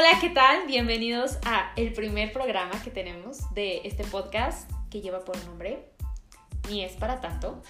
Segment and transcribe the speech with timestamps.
[0.00, 0.66] Hola, ¿qué tal?
[0.66, 5.90] Bienvenidos a el primer programa que tenemos de este podcast que lleva por nombre
[6.70, 7.60] Ni es para tanto.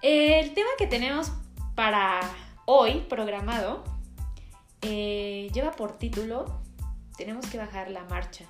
[0.00, 1.32] El tema que tenemos
[1.74, 2.20] para
[2.66, 3.82] hoy programado
[4.80, 6.60] eh, lleva por título
[7.16, 8.44] Tenemos que bajar la marcha.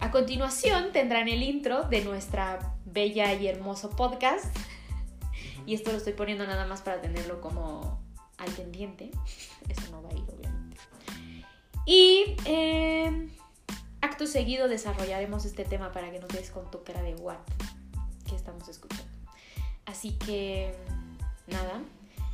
[0.00, 4.46] A continuación tendrán el intro de nuestra bella y hermoso podcast.
[5.64, 8.00] Y esto lo estoy poniendo nada más para tenerlo como
[8.38, 9.12] al pendiente.
[9.68, 10.25] Eso no va a ir.
[11.86, 13.28] Y eh,
[14.00, 17.38] acto seguido desarrollaremos este tema para que no quedes con tu cara de what
[18.28, 19.04] que estamos escuchando.
[19.86, 20.74] Así que,
[21.46, 21.80] nada.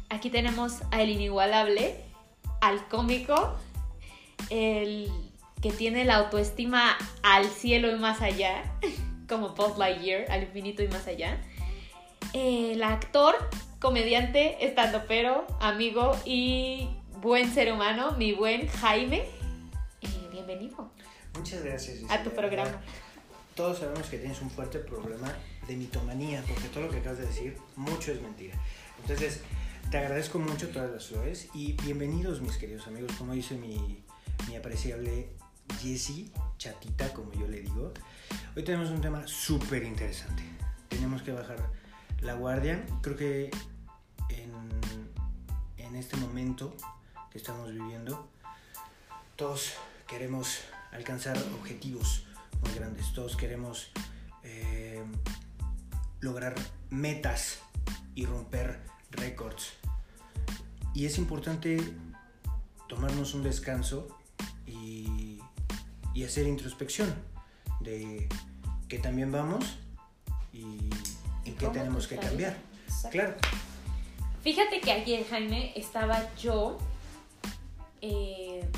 [0.08, 2.02] Aquí tenemos al inigualable,
[2.62, 3.54] al cómico,
[4.48, 5.10] el
[5.60, 8.62] que tiene la autoestima al cielo y más allá,
[9.28, 11.40] como Post Lightyear, al infinito y más allá.
[12.32, 13.36] El actor,
[13.78, 14.56] comediante,
[15.06, 16.88] pero amigo y
[17.20, 19.41] buen ser humano, mi buen Jaime.
[20.52, 20.90] Bienvenido.
[21.34, 22.10] Muchas gracias.
[22.10, 22.78] A tu programa.
[23.54, 25.32] Todos sabemos que tienes un fuerte problema
[25.66, 28.54] de mitomanía, porque todo lo que acabas de decir, mucho es mentira.
[29.00, 29.40] Entonces,
[29.90, 34.04] te agradezco mucho todas las flores y bienvenidos, mis queridos amigos, como dice mi,
[34.46, 35.30] mi apreciable
[35.80, 37.94] Jessie, chatita, como yo le digo.
[38.54, 40.42] Hoy tenemos un tema súper interesante.
[40.90, 41.70] Tenemos que bajar
[42.20, 42.84] la guardia.
[43.00, 43.50] Creo que
[44.28, 44.52] en,
[45.78, 46.76] en este momento
[47.30, 48.28] que estamos viviendo,
[49.36, 50.60] todos queremos
[50.92, 52.26] alcanzar objetivos
[52.62, 53.12] muy grandes.
[53.12, 53.90] Todos queremos
[54.42, 55.02] eh,
[56.20, 56.54] lograr
[56.90, 57.60] metas
[58.14, 59.72] y romper récords.
[60.94, 61.78] Y es importante
[62.88, 64.08] tomarnos un descanso
[64.66, 65.40] y,
[66.14, 67.14] y hacer introspección
[67.80, 68.28] de
[68.88, 69.78] que también vamos
[70.52, 70.90] y
[71.44, 72.56] en qué tenemos que cambiar.
[73.10, 73.34] Claro.
[74.42, 76.78] Fíjate que ayer, Jaime, estaba yo.
[78.00, 78.68] Eh,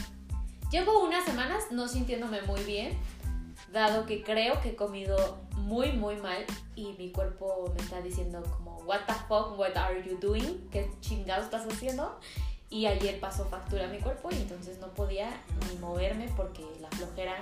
[0.74, 2.98] llevo unas semanas no sintiéndome muy bien,
[3.72, 6.44] dado que creo que he comido muy, muy mal
[6.74, 10.68] y mi cuerpo me está diciendo como, what the fuck, what are you doing?
[10.72, 12.18] ¿Qué chingados estás haciendo?
[12.70, 15.30] Y ayer pasó factura a mi cuerpo y entonces no podía
[15.70, 17.36] ni moverme porque la flojera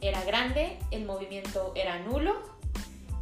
[0.00, 2.34] era grande, el movimiento era nulo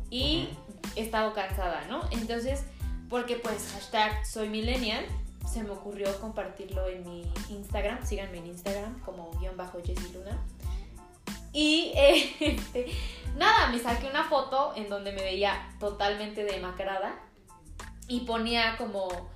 [0.08, 0.48] y
[0.96, 2.00] he estado cansada, ¿no?
[2.12, 2.64] Entonces,
[3.10, 5.04] porque pues hashtag soy millennial,
[5.54, 10.36] se me ocurrió compartirlo en mi Instagram, síganme en Instagram como guion bajo Jessie Luna.
[11.52, 11.92] Y
[12.40, 12.90] este,
[13.36, 17.14] nada, me saqué una foto en donde me veía totalmente demacrada
[18.08, 19.30] y ponía como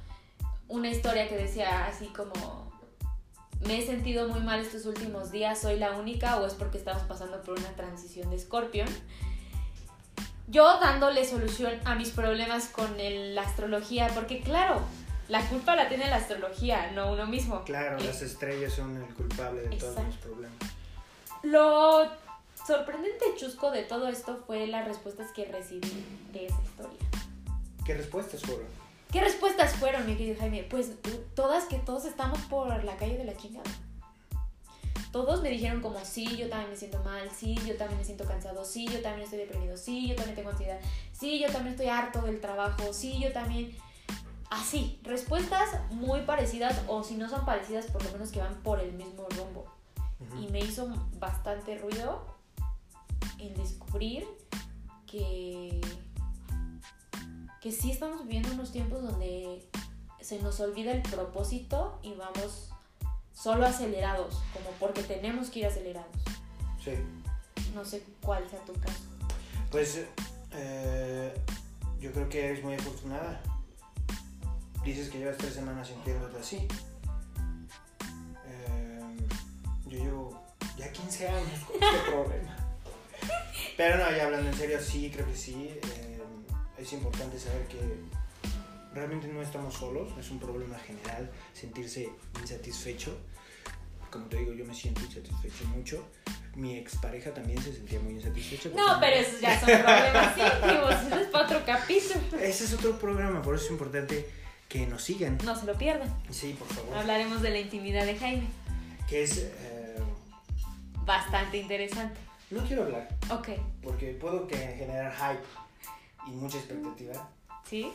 [0.66, 2.68] una historia que decía así como
[3.64, 7.02] me he sentido muy mal estos últimos días, soy la única o es porque estamos
[7.02, 8.88] pasando por una transición de Scorpion.
[10.48, 14.80] Yo dándole solución a mis problemas con la astrología, porque claro,
[15.28, 17.62] la culpa la tiene la astrología, no uno mismo.
[17.64, 20.58] Claro, las estrellas son el culpable de todos los problemas.
[21.42, 22.08] Lo
[22.66, 26.98] sorprendente chusco de todo esto fue las respuestas que recibí de esa historia.
[27.84, 28.66] ¿Qué respuestas fueron?
[29.12, 30.66] ¿Qué respuestas fueron, mi querido Jaime?
[30.68, 30.92] Pues
[31.34, 33.70] todas que todos estamos por la calle de la chingada.
[35.12, 38.24] Todos me dijeron como, sí, yo también me siento mal, sí, yo también me siento
[38.24, 40.78] cansado, sí, yo también estoy deprimido, sí, yo también tengo ansiedad,
[41.12, 43.74] sí, yo también estoy harto del trabajo, sí, yo también...
[44.50, 48.80] Así, respuestas muy parecidas o si no son parecidas, por lo menos que van por
[48.80, 49.66] el mismo rumbo.
[50.40, 50.88] Y me hizo
[51.18, 52.24] bastante ruido
[53.38, 54.26] el descubrir
[55.06, 55.80] que
[57.60, 59.64] que sí estamos viviendo unos tiempos donde
[60.20, 62.70] se nos olvida el propósito y vamos
[63.32, 66.14] solo acelerados, como porque tenemos que ir acelerados.
[66.82, 66.92] Sí.
[67.74, 69.00] No sé cuál sea tu caso.
[69.70, 70.04] Pues
[70.52, 71.34] eh,
[72.00, 73.40] yo creo que eres muy afortunada.
[74.84, 76.68] Dices que llevas tres semanas sintiéndote así.
[78.46, 79.00] Eh,
[79.86, 80.46] yo llevo
[80.76, 82.56] ya 15 años con este problema.
[83.76, 85.70] Pero no, ya hablando en serio, sí, creo que sí.
[85.82, 86.20] Eh,
[86.78, 87.78] es importante saber que
[88.94, 92.08] realmente no estamos solos, es un problema general sentirse
[92.40, 93.16] insatisfecho.
[94.10, 96.04] Como te digo, yo me siento insatisfecho mucho.
[96.54, 98.70] Mi expareja también se sentía muy insatisfecha.
[98.70, 102.20] No, pero esos ya son problemas íntimos, eso es para otro capítulo.
[102.40, 104.28] Ese es otro programa, por eso es importante
[104.68, 105.38] que nos sigan.
[105.44, 106.14] No se lo pierdan.
[106.30, 106.98] Sí, por favor.
[106.98, 108.46] Hablaremos de la intimidad de Jaime.
[109.08, 109.38] Que es...
[109.38, 109.96] Eh,
[111.04, 112.20] Bastante interesante.
[112.50, 113.08] No quiero hablar.
[113.30, 113.48] Ok.
[113.82, 115.44] Porque puedo que generar hype
[116.26, 117.28] y mucha expectativa.
[117.68, 117.90] ¿Sí?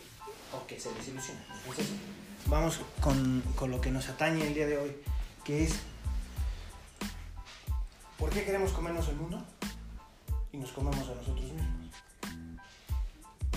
[0.52, 1.44] O que se desilusiona.
[1.60, 1.88] Entonces,
[2.48, 4.96] vamos con, con lo que nos atañe el día de hoy,
[5.44, 5.80] que es
[8.18, 9.44] ¿por qué queremos comernos el mundo
[10.52, 11.92] y nos comemos a nosotros mismos?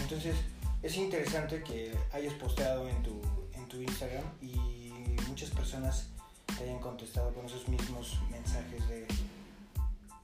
[0.03, 0.37] Entonces,
[0.83, 3.21] es interesante que hayas posteado en tu,
[3.55, 4.91] en tu Instagram y
[5.29, 6.09] muchas personas
[6.47, 9.07] te hayan contestado con esos mismos mensajes de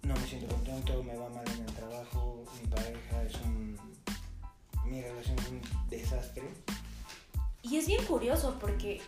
[0.03, 3.79] no me siento contento, me va mal en el trabajo, mi pareja es un...
[4.85, 6.43] mi relación es un desastre.
[7.63, 9.01] Y es bien curioso porque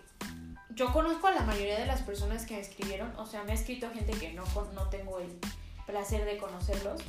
[0.70, 3.54] yo conozco a la mayoría de las personas que me escribieron, o sea, me ha
[3.54, 4.44] escrito gente que no,
[4.74, 5.38] no tengo el
[5.86, 7.02] placer de conocerlos,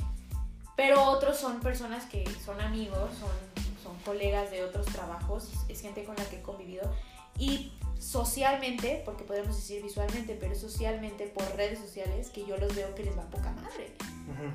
[0.76, 3.55] pero otros son personas que son amigos, son,
[3.86, 6.90] son colegas de otros trabajos, es gente con la que he convivido
[7.38, 12.94] y socialmente, porque podemos decir visualmente, pero socialmente por redes sociales, que yo los veo
[12.94, 13.92] que les va poca madre.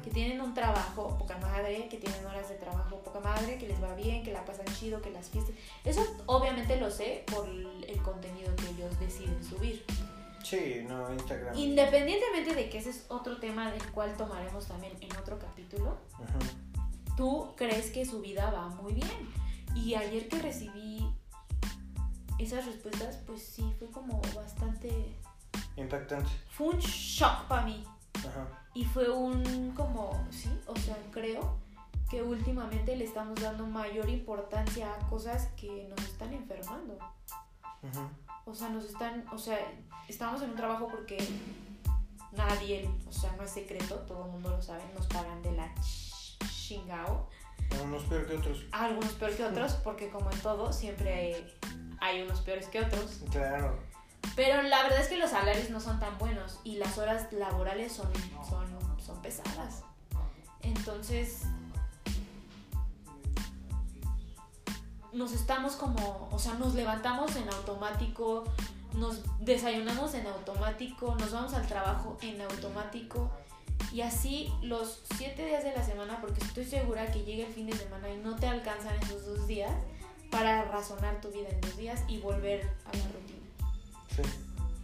[0.03, 3.81] Que tienen un trabajo poca madre, que tienen horas de trabajo poca madre, que les
[3.81, 5.55] va bien, que la pasan chido, que las fiestas.
[5.85, 9.85] Eso obviamente lo sé por el contenido que ellos deciden subir.
[10.43, 11.55] Sí, no, Instagram.
[11.55, 15.97] Independientemente de que ese es otro tema del cual tomaremos también en otro capítulo,
[17.21, 19.29] tú crees que su vida va muy bien.
[19.75, 21.07] Y ayer que recibí
[22.39, 25.19] esas respuestas, pues sí, fue como bastante...
[25.77, 26.31] Impactante.
[26.49, 27.85] Fue un shock para mí.
[28.73, 31.59] Y fue un como, sí, o sea, creo
[32.09, 36.97] que últimamente le estamos dando mayor importancia a cosas que nos están enfermando.
[38.45, 39.59] O sea, nos están, o sea,
[40.07, 41.19] estamos en un trabajo porque
[42.31, 45.71] nadie, o sea, no es secreto, todo el mundo lo sabe, nos pagan de la
[46.71, 47.27] chingao.
[47.71, 48.65] Algunos peor que otros.
[48.71, 51.53] Algunos peor que otros, porque como en todo, siempre hay,
[51.99, 53.21] hay unos peores que otros.
[53.31, 53.79] Claro.
[54.35, 57.91] Pero la verdad es que los salarios no son tan buenos y las horas laborales
[57.91, 58.11] son,
[58.47, 58.67] son,
[58.99, 59.83] son pesadas.
[60.61, 61.43] Entonces,
[65.11, 68.43] nos estamos como, o sea, nos levantamos en automático,
[68.93, 73.31] nos desayunamos en automático, nos vamos al trabajo en automático
[73.93, 77.67] y así los siete días de la semana, porque estoy segura que llega el fin
[77.67, 79.71] de semana y no te alcanzan esos dos días
[80.29, 83.31] para razonar tu vida en dos días y volver a la rutina.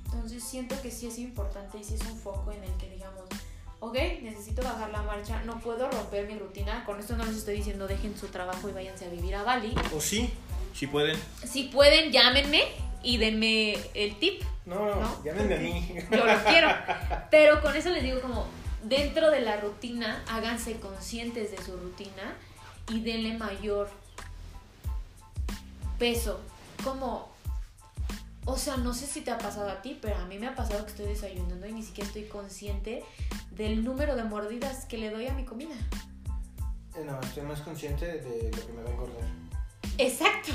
[0.05, 3.23] Entonces siento que sí es importante y sí es un foco en el que digamos,
[3.79, 6.83] ok, necesito bajar la marcha, no puedo romper mi rutina.
[6.85, 9.73] Con esto no les estoy diciendo dejen su trabajo y váyanse a vivir a Bali.
[9.95, 10.33] O sí,
[10.73, 11.17] si pueden.
[11.45, 12.63] Si pueden, llámenme
[13.03, 14.43] y denme el tip.
[14.65, 15.95] No, no, llámenme a mí.
[16.11, 16.69] Yo lo quiero.
[17.31, 18.47] Pero con eso les digo como,
[18.87, 22.35] dentro de la rutina, háganse conscientes de su rutina
[22.89, 23.89] y denle mayor
[25.97, 26.39] peso.
[26.83, 27.37] Como
[28.47, 30.55] o sea, no sé si te ha pasado a ti, pero a mí me ha
[30.55, 33.03] pasado que estoy desayunando y ni siquiera estoy consciente
[33.51, 35.75] del número de mordidas que le doy a mi comida.
[36.95, 39.29] Eh, no, estoy más consciente de lo que me va a engordar.
[39.97, 40.53] Exacto.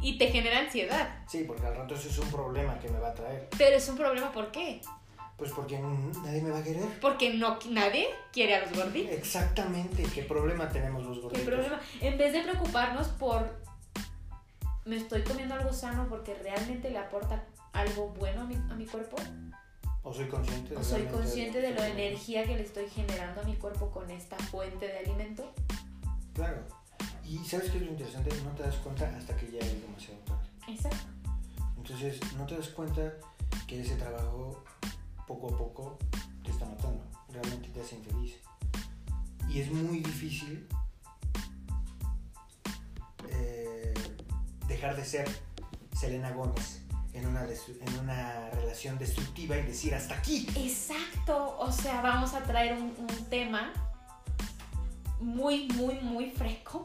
[0.00, 1.18] Y te genera ansiedad.
[1.28, 3.48] Sí, porque al rato eso es un problema que me va a traer.
[3.58, 4.80] Pero es un problema, ¿por qué?
[5.44, 6.84] Pues porque nadie me va a querer.
[7.02, 9.12] Porque no, nadie quiere a los gorditos.
[9.12, 10.02] Exactamente.
[10.04, 11.38] ¿Qué problema tenemos los gorditos?
[11.38, 11.78] ¿Qué problema?
[12.00, 13.54] En vez de preocuparnos por
[14.86, 17.44] me estoy comiendo algo sano porque realmente le aporta
[17.74, 19.18] algo bueno a mi, a mi cuerpo.
[20.02, 20.70] O soy consciente.
[20.70, 24.10] De o soy consciente de, la energía que le estoy generando a mi cuerpo con
[24.10, 25.52] esta fuente de alimento.
[26.32, 26.62] Claro.
[27.22, 30.20] Y sabes qué es lo interesante, no te das cuenta hasta que ya es demasiado
[30.20, 30.48] tarde.
[30.68, 31.04] Exacto.
[31.76, 33.12] Entonces no te das cuenta
[33.66, 34.64] que ese trabajo
[35.26, 35.98] poco a poco
[36.42, 38.34] te está matando, realmente te hace infeliz.
[39.48, 40.66] Y es muy difícil
[44.68, 45.28] dejar de ser
[45.96, 46.80] Selena Gómez
[47.12, 50.48] en una, en una relación destructiva y decir hasta aquí.
[50.56, 52.94] Exacto, o sea, vamos a traer un,
[53.30, 53.72] tema
[55.20, 56.84] muy, muy, muy fresco.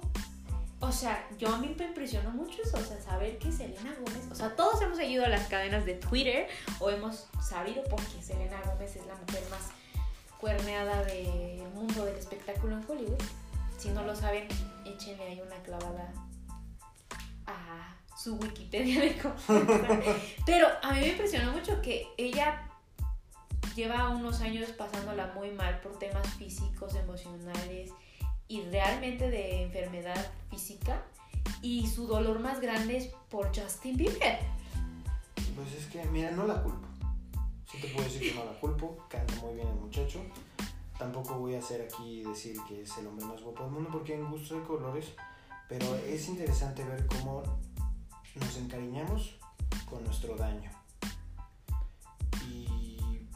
[0.89, 4.27] O sea, yo a mí me impresionó mucho eso, o sea, saber que Selena Gómez,
[4.31, 6.47] o sea, todos hemos seguido las cadenas de Twitter
[6.79, 9.69] o hemos sabido porque Selena Gómez es la mujer más
[10.39, 13.21] cuerneada del mundo del espectáculo en Hollywood.
[13.77, 14.47] Si no lo saben,
[14.83, 16.11] échenle ahí una clavada
[18.17, 19.15] su Wikipedia de
[20.45, 22.67] Pero a mí me impresionó mucho que ella
[23.75, 27.91] lleva unos años pasándola muy mal por temas físicos, emocionales
[28.49, 31.05] y realmente de enfermedad física.
[31.61, 34.39] Y su dolor más grande es por Justin Bieber.
[35.55, 36.87] Pues es que, mira, no la culpo.
[37.71, 38.97] Sí te puedo decir que no la culpo.
[39.09, 40.21] Canta muy bien el muchacho.
[40.97, 44.15] Tampoco voy a hacer aquí decir que es el hombre más guapo del mundo porque
[44.15, 45.13] en gusto de colores.
[45.67, 47.43] Pero es interesante ver cómo
[48.35, 49.35] nos encariñamos
[49.87, 50.71] con nuestro daño.
[52.47, 53.27] Y...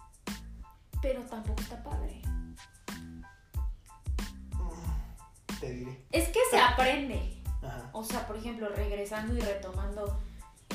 [1.02, 2.22] Pero tampoco está padre.
[5.64, 6.06] Te diré.
[6.12, 7.42] Es que se aprende.
[7.94, 10.20] O sea, por ejemplo, regresando y retomando,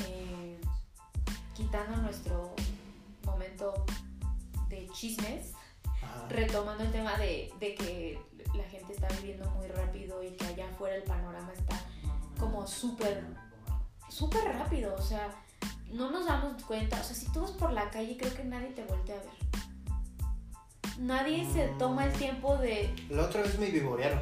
[0.07, 0.59] eh,
[1.53, 2.55] quitando nuestro
[3.23, 3.85] momento
[4.69, 5.53] de chismes,
[6.29, 8.19] retomando el tema de, de que
[8.55, 11.79] la gente está viviendo muy rápido y que allá afuera el panorama está
[12.39, 13.23] como súper
[14.09, 15.29] súper rápido, o sea,
[15.91, 16.99] no nos damos cuenta.
[16.99, 19.48] O sea, si tú vas por la calle, creo que nadie te voltea a ver.
[20.99, 24.21] Nadie se toma el tiempo de La otra vez me vivorearon.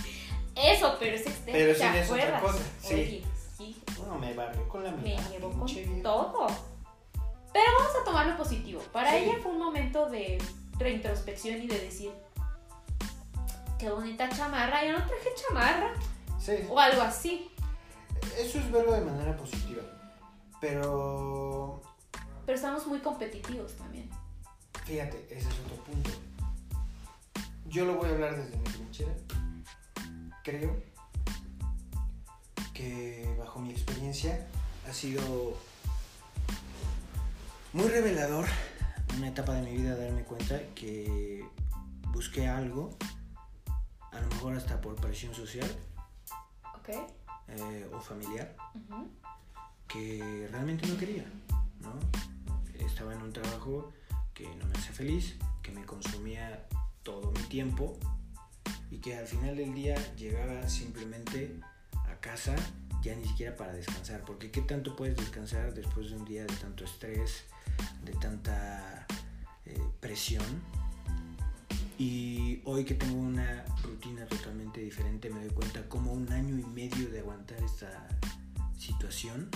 [0.54, 1.52] eso, pero es externo.
[1.52, 2.94] Pero ¿te sí es otra cosa, sí.
[2.94, 3.24] Oye,
[3.56, 5.28] sí, No, me barrió con la me mirada.
[5.30, 6.02] llevó con pinche vieja.
[6.02, 6.46] todo.
[7.52, 8.80] Pero vamos a tomarlo positivo.
[8.92, 9.16] Para Sí.
[9.24, 10.38] ella fue un momento de
[10.78, 12.10] reintrospección y de decir,
[13.78, 15.92] qué bonita chamarra, yo no traje chamarra.
[16.38, 17.50] Sí, O algo así.
[18.38, 19.82] eso es verlo de manera positiva.
[20.60, 21.80] Pero
[22.44, 24.08] Pero estamos muy competitivos también.
[24.84, 26.10] Fíjate, ese es otro punto.
[27.66, 29.12] Yo lo voy a hablar desde mi trinchera.
[30.42, 30.76] Creo
[32.74, 34.46] que bajo mi experiencia
[34.88, 35.56] ha sido
[37.72, 38.46] muy revelador
[39.16, 41.44] una etapa de mi vida darme cuenta que
[42.12, 42.96] busqué algo,
[44.12, 45.70] a lo mejor hasta por presión social
[47.48, 48.56] eh, o familiar,
[49.86, 51.24] que realmente no quería,
[51.80, 51.92] ¿no?
[52.84, 53.92] Estaba en un trabajo
[54.40, 56.66] que no me hace feliz, que me consumía
[57.02, 57.98] todo mi tiempo
[58.90, 61.60] y que al final del día llegaba simplemente
[61.92, 62.56] a casa
[63.02, 66.54] ya ni siquiera para descansar, porque ¿qué tanto puedes descansar después de un día de
[66.56, 67.44] tanto estrés,
[68.04, 69.06] de tanta
[69.66, 70.44] eh, presión?
[71.98, 76.64] Y hoy que tengo una rutina totalmente diferente me doy cuenta como un año y
[76.64, 78.08] medio de aguantar esta
[78.78, 79.50] situación,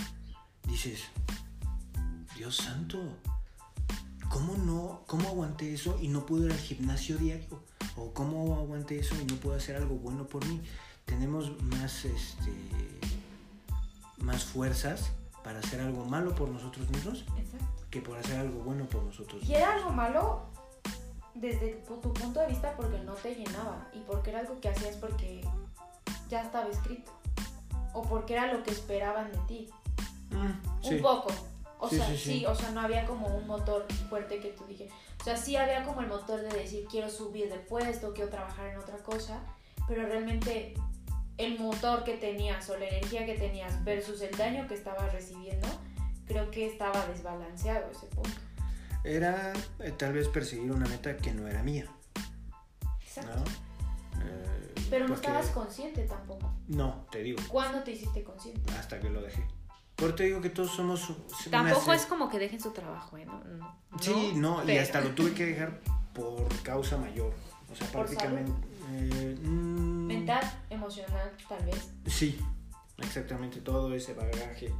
[0.67, 1.03] dices,
[2.37, 3.17] Dios santo,
[4.29, 7.63] ¿cómo no, cómo aguanté eso y no puedo ir al gimnasio diario?
[7.95, 10.61] ¿O cómo aguanté eso y no puedo hacer algo bueno por mí?
[11.05, 12.51] Tenemos más, este,
[14.17, 15.11] más fuerzas
[15.43, 17.67] para hacer algo malo por nosotros mismos Exacto.
[17.91, 20.47] que por hacer algo bueno por nosotros Y era algo malo
[21.35, 24.69] desde tu, tu punto de vista porque no te llenaba y porque era algo que
[24.69, 25.41] hacías porque
[26.29, 27.11] ya estaba escrito
[27.93, 29.69] o porque era lo que esperaban de ti.
[30.31, 31.29] Mm, Un poco.
[31.85, 34.87] O Sí, sea, sí, o sea, no había como un motor fuerte que tú dije.
[35.19, 38.67] O sea, sí había como el motor de decir quiero subir de puesto, quiero trabajar
[38.67, 39.39] en otra cosa,
[39.87, 40.73] pero realmente
[41.37, 45.67] el motor que tenías o la energía que tenías versus el daño que estabas recibiendo,
[46.27, 48.29] creo que estaba desbalanceado ese punto.
[49.03, 51.85] Era eh, tal vez perseguir una meta que no era mía,
[53.05, 53.35] Exacto.
[53.37, 54.21] ¿no?
[54.23, 56.51] Eh, Pero no porque- estabas consciente tampoco.
[56.67, 58.71] No, te digo, ¿Cuándo te hiciste consciente?
[58.73, 59.45] hasta que lo dejé.
[59.95, 61.09] Por te digo que todos somos...
[61.49, 63.25] Tampoco es como que dejen su trabajo, ¿eh?
[63.25, 65.79] No, no, Sí, no, y hasta lo tuve que dejar
[66.13, 67.33] por causa mayor.
[67.71, 68.51] O sea, ¿Por prácticamente...
[68.91, 71.91] eh, mm, Mental, emocional, tal vez.
[72.07, 72.39] Sí,
[72.97, 74.73] exactamente todo ese bagaje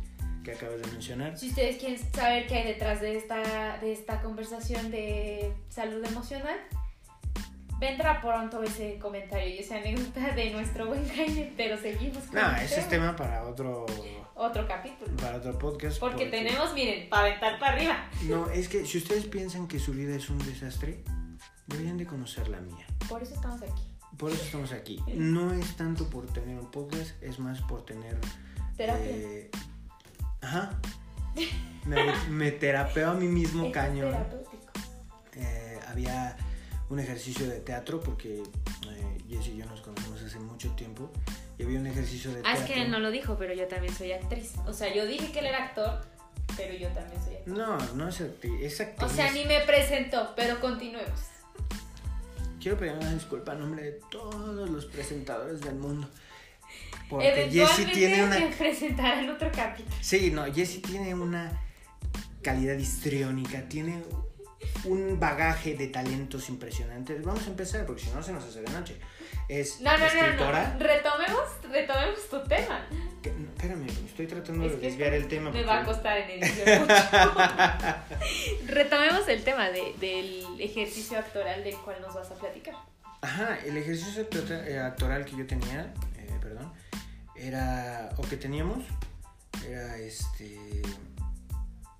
[0.43, 1.37] que acabas de mencionar.
[1.37, 6.57] Si ustedes quieren saber qué hay detrás de esta, de esta conversación de salud emocional,
[7.79, 12.55] vendrá pronto ese comentario y esa anécdota de nuestro buen Jaime, pero seguimos con No,
[12.57, 13.15] ese es tema.
[13.15, 13.85] para otro,
[14.35, 15.15] Otro capítulo.
[15.17, 15.99] para otro podcast.
[15.99, 18.09] Porque tenemos, miren, para aventar para arriba.
[18.23, 21.03] No, es que si ustedes piensan que su vida es un desastre,
[21.67, 22.85] deberían de conocer la mía.
[23.09, 23.81] Por eso estamos aquí.
[24.17, 25.01] Por eso estamos aquí.
[25.13, 28.17] No es tanto por tener un podcast, es más por tener...
[28.77, 29.05] Terapia.
[29.05, 29.51] eh,
[30.41, 30.71] ajá.
[31.85, 31.97] Me,
[32.29, 34.71] me terapeo a mí mismo es terapéutico.
[35.35, 36.35] Eh, había
[36.89, 38.35] un ejercicio de teatro porque
[38.89, 41.11] eh, Jess y yo nos conocemos hace mucho tiempo
[41.57, 42.61] y había un ejercicio de Ah, teatro.
[42.63, 44.53] es que él no lo dijo, pero yo también soy actriz.
[44.67, 46.01] O sea, yo dije que él era actor,
[46.55, 47.55] pero yo también soy actriz.
[47.55, 49.11] No, no es actriz, es actriz.
[49.11, 51.19] O sea, ni me presentó, pero continuemos.
[52.61, 56.07] Quiero pedir una disculpa a nombre de todos los presentadores del mundo.
[57.09, 58.39] Porque Eventualmente tiene una...
[58.39, 59.95] me presentarán otro capítulo.
[60.01, 61.61] Sí, no, Jessie tiene una
[62.41, 64.01] calidad histriónica, tiene
[64.85, 67.21] un bagaje de talentos impresionantes.
[67.23, 68.97] Vamos a empezar porque si no se nos hace de noche.
[69.49, 70.73] Es No, no, no, escritora.
[70.73, 70.79] no.
[70.79, 72.87] Retomemos, retomemos tu tema.
[73.21, 75.49] que- no, espérame, estoy tratando Es de desviar el tema.
[75.51, 76.39] Me porque- va a costar en
[76.81, 76.93] mucho.
[78.67, 82.75] Retomemos el tema de- del ejercicio actoral del cual nos vas a platicar.
[83.21, 86.71] Ajá, el ejercicio eh, actoral que yo tenía, eh, perdón,
[87.35, 88.83] era, o que teníamos,
[89.67, 90.59] era este,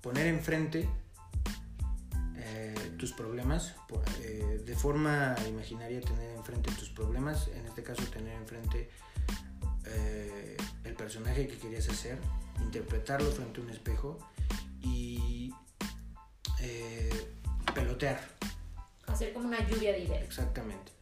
[0.00, 0.88] poner enfrente
[2.96, 8.34] tus problemas, po- eh, de forma imaginaria tener enfrente tus problemas, en este caso tener
[8.34, 8.90] enfrente
[9.86, 12.18] eh, el personaje que querías hacer,
[12.60, 14.18] interpretarlo frente a un espejo
[14.82, 15.52] y
[16.60, 17.34] eh,
[17.74, 18.20] pelotear.
[19.06, 20.92] Hacer como una lluvia de ideas Exactamente.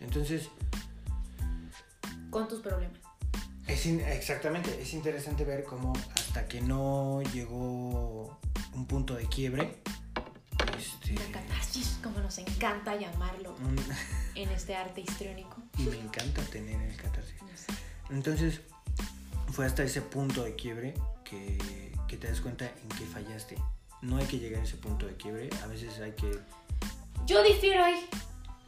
[0.00, 0.48] Entonces,
[2.30, 2.98] con tus problemas.
[3.66, 8.38] es in- exactamente, es interesante ver cómo hasta que no llegó
[8.74, 9.82] un punto de quiebre,
[10.86, 13.78] este, Una catarsis, como nos encanta llamarlo un-
[14.34, 15.56] en este arte histriónico.
[15.78, 17.34] y me encanta tener el catarsis.
[18.10, 18.60] Entonces,
[19.52, 23.56] fue hasta ese punto de quiebre que, que te des cuenta en qué fallaste.
[24.02, 26.38] No hay que llegar a ese punto de quiebre, a veces hay que...
[27.26, 28.06] Yo difiero ahí.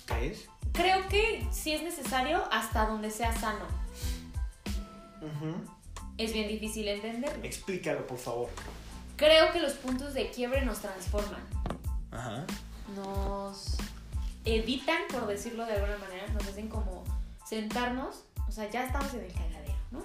[0.06, 0.46] ¿Crees?
[0.72, 3.64] Creo que sí es necesario hasta donde sea sano.
[5.20, 5.54] Ujú.
[6.16, 7.44] Es bien difícil entenderlo.
[7.44, 8.48] Explícalo, por favor.
[9.16, 11.40] Creo que los puntos de quiebre nos transforman.
[12.10, 12.44] Ajá.
[12.94, 13.76] Nos
[14.44, 17.04] evitan, por decirlo de alguna manera, nos hacen como
[17.46, 18.24] sentarnos.
[18.48, 20.00] O sea, ya estamos en el cagadero, ¿no?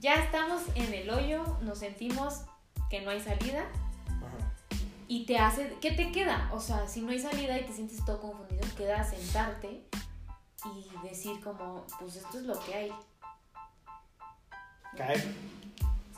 [0.00, 2.42] Ya estamos en el hoyo, nos sentimos
[2.90, 3.66] que no hay salida
[5.08, 5.76] y te hace.
[5.80, 6.50] ¿Qué te queda?
[6.52, 9.84] O sea, si no hay salida y te sientes todo confundido, queda sentarte
[10.64, 12.92] y decir, como, pues esto es lo que hay.
[14.96, 15.34] Caer.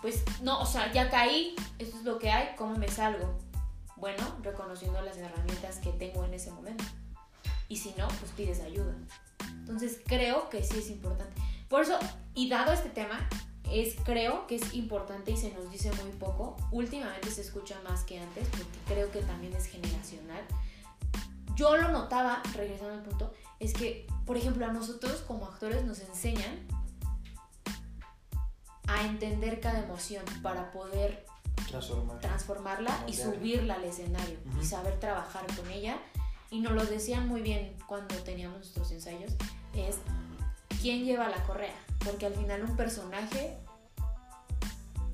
[0.00, 3.36] Pues no, o sea, ya caí, esto es lo que hay, ¿cómo me salgo?
[3.98, 6.84] Bueno, reconociendo las herramientas que tengo en ese momento.
[7.68, 8.94] Y si no, pues pides ayuda.
[9.40, 11.40] Entonces creo que sí es importante.
[11.68, 11.98] Por eso,
[12.34, 13.28] y dado este tema,
[13.70, 16.56] es, creo que es importante y se nos dice muy poco.
[16.70, 20.42] Últimamente se escucha más que antes porque creo que también es generacional.
[21.54, 26.00] Yo lo notaba, regresando al punto, es que, por ejemplo, a nosotros como actores nos
[26.00, 26.66] enseñan
[28.86, 31.26] a entender cada emoción para poder
[31.66, 32.20] Transformar.
[32.20, 35.98] transformarla y subirla al escenario y saber trabajar con ella.
[36.50, 39.32] Y nos lo decían muy bien cuando teníamos nuestros ensayos,
[39.74, 39.96] es
[40.80, 41.74] quién lleva la correa,
[42.04, 43.58] porque al final un personaje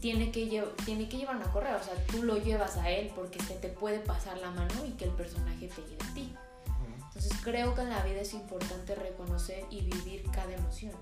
[0.01, 3.43] tiene que, tiene que llevar una correa, o sea, tú lo llevas a él porque
[3.43, 6.35] se te puede pasar la mano y que el personaje te lleve a ti.
[7.07, 10.93] Entonces creo que en la vida es importante reconocer y vivir cada emoción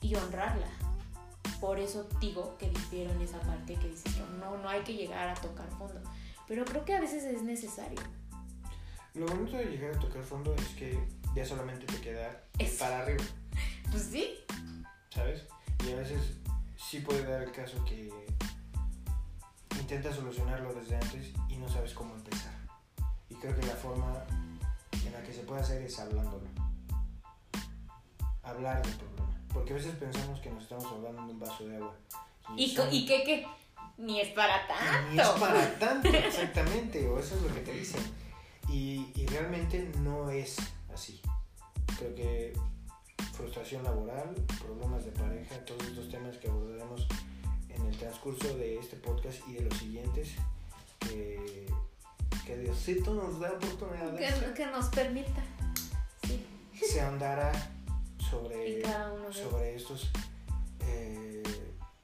[0.00, 0.68] y honrarla.
[1.60, 4.94] Por eso digo que difiero en esa parte que dices que no, no hay que
[4.94, 6.00] llegar a tocar fondo.
[6.46, 8.00] Pero creo que a veces es necesario.
[9.14, 10.98] Lo bonito de llegar a tocar fondo es que
[11.34, 12.78] ya solamente te queda Eso.
[12.78, 13.24] para arriba,
[13.90, 14.34] Pues sí.
[15.10, 15.44] ¿sabes?
[15.86, 16.20] Y a veces
[16.76, 18.12] sí puede dar el caso que
[19.80, 22.52] intentas solucionarlo desde antes y no sabes cómo empezar.
[23.30, 24.22] Y creo que la forma
[25.04, 26.46] en la que se puede hacer es hablándolo.
[28.42, 29.35] Hablar del problema.
[29.56, 31.94] Porque a veces pensamos que nos estamos hablando de un vaso de agua.
[32.58, 33.46] ¿Y, ¿y qué qué?
[33.96, 34.58] Ni es para
[35.10, 35.40] Ni es tanto.
[35.40, 38.02] para tanto, exactamente, o eso es lo que te dicen.
[38.68, 40.58] Y, y realmente no es
[40.92, 41.22] así.
[41.98, 42.52] Creo que
[43.32, 47.06] frustración laboral, problemas de pareja, todos estos temas que abordaremos
[47.70, 50.32] en el transcurso de este podcast y de los siguientes,
[51.00, 51.66] que,
[52.44, 55.42] que Diosito nos da oportunidad Que, que nos permita.
[56.26, 56.44] Sí.
[56.86, 57.52] se ahondara
[58.30, 58.82] sobre,
[59.32, 60.10] sobre estos
[60.80, 61.42] eh,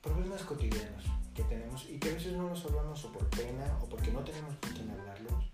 [0.01, 1.05] problemas cotidianos
[1.35, 4.21] que tenemos y que a veces no los hablamos o por pena o porque no
[4.21, 5.45] tenemos con quién hablarlos.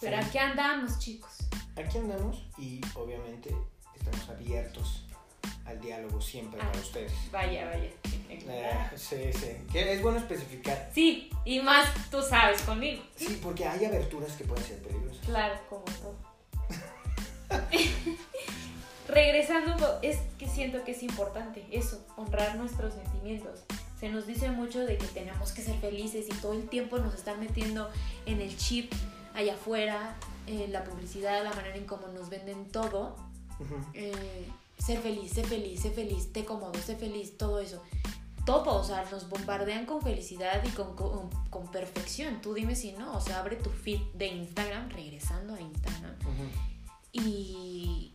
[0.00, 1.30] Pero aquí andamos, chicos.
[1.76, 3.54] Aquí andamos y obviamente
[3.96, 5.04] estamos abiertos
[5.66, 6.66] al diálogo siempre Ah.
[6.68, 7.12] para ustedes.
[7.30, 7.90] Vaya, vaya.
[8.32, 9.48] Eh, sí, sí.
[9.72, 10.90] Que es bueno especificar.
[10.94, 13.02] Sí, y más tú sabes conmigo.
[13.16, 15.24] Sí, porque hay aberturas que pueden ser peligrosas.
[15.26, 16.29] Claro, como todo.
[19.10, 23.60] Regresando, es que siento que es importante eso, honrar nuestros sentimientos.
[23.98, 27.14] Se nos dice mucho de que tenemos que ser felices y todo el tiempo nos
[27.14, 27.90] están metiendo
[28.24, 28.92] en el chip
[29.34, 33.16] allá afuera, en la publicidad, la manera en cómo nos venden todo.
[33.94, 34.46] Eh,
[34.78, 37.82] ser feliz, sé feliz, sé feliz, té cómodo, sé feliz, todo eso.
[38.46, 42.40] Todo, o sea, nos bombardean con felicidad y con, con, con perfección.
[42.40, 46.14] Tú dime si no, o sea, abre tu feed de Instagram, regresando a Instagram.
[46.20, 46.48] Ujú.
[47.12, 48.14] Y.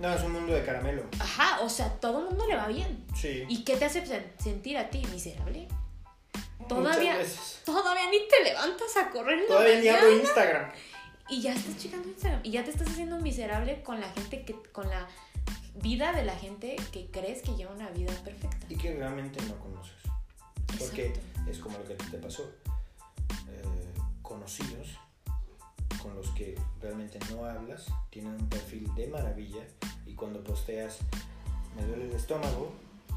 [0.00, 1.04] No, es un mundo de caramelo.
[1.20, 3.04] Ajá, o sea, todo el mundo le va bien.
[3.14, 3.44] Sí.
[3.48, 5.68] ¿Y qué te hace sen- sentir a ti, miserable?
[6.68, 7.18] Todavía-.
[7.64, 10.72] Todavía ni te levantas a correr en la Todavía ni abro Instagram.
[11.28, 12.40] Y ya estás checando Instagram.
[12.42, 14.54] Y ya te estás haciendo miserable con la gente que.
[14.72, 15.06] con la
[15.76, 18.66] vida de la gente que crees que lleva una vida perfecta.
[18.68, 19.94] Y que realmente no conoces.
[20.78, 21.12] Porque
[21.48, 22.50] es como lo que te pasó.
[23.48, 23.62] Eh,
[24.22, 24.88] conocidos
[26.04, 29.62] con los que realmente no hablas, tienen un perfil de maravilla
[30.04, 30.98] y cuando posteas
[31.74, 32.72] me duele el estómago,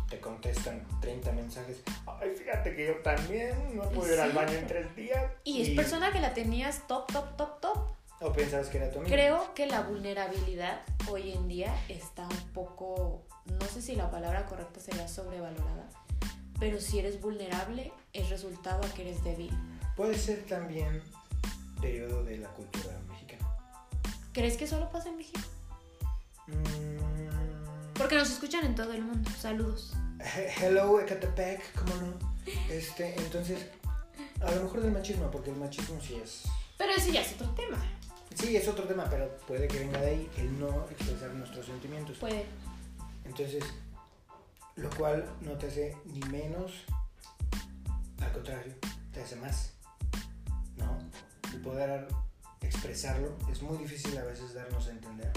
[0.09, 1.83] te contestan 30 mensajes.
[2.05, 5.33] Ay, fíjate que yo también no puedo ir al baño en tres días.
[5.43, 7.77] Y es persona que la tenías top, top, top, top.
[8.21, 9.13] O pensabas que era tu amigo.
[9.13, 10.79] Creo que la vulnerabilidad
[11.11, 13.25] hoy en día está un poco,
[13.59, 15.89] no sé si la palabra correcta sería sobrevalorada,
[16.57, 19.51] pero si eres vulnerable es resultado a que eres débil.
[19.97, 21.01] Puede ser también
[21.81, 23.47] derivado de la cultura mexicana.
[24.33, 25.39] ¿Crees que solo pasa en México?
[26.47, 29.29] Mm, Porque nos escuchan en todo el mundo.
[29.39, 29.93] Saludos.
[30.19, 32.35] He- Hello, Ecatepec, ¿cómo no?
[32.69, 33.65] Este, entonces,
[34.41, 36.43] a lo mejor del machismo, porque el machismo sí es.
[36.77, 37.77] Pero ese ya es otro tema.
[38.35, 42.17] Sí, es otro tema, pero puede que venga de ahí el no expresar nuestros sentimientos.
[42.17, 42.45] Puede.
[43.25, 43.63] Entonces,
[44.75, 46.71] lo cual no te hace ni menos
[48.33, 48.75] contrario,
[49.11, 49.71] te hace más,
[50.75, 50.99] ¿no?
[51.53, 52.07] Y poder
[52.61, 55.31] expresarlo es muy difícil a veces darnos a entender.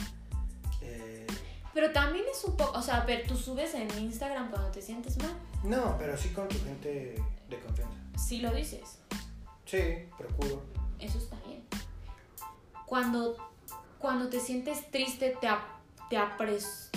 [0.82, 1.26] Eh,
[1.74, 5.18] Pero también es un poco, o sea, ver, tú subes en Instagram cuando te sientes
[5.18, 5.32] mal.
[5.64, 7.96] no, pero sí con tu gente de confianza.
[8.18, 8.98] Sí lo dices.
[9.66, 9.78] Sí,
[10.18, 10.62] procuro.
[10.98, 11.62] Eso está bien.
[12.86, 13.36] Cuando,
[13.98, 15.48] cuando te sientes triste, te,
[16.08, 16.88] te, apres-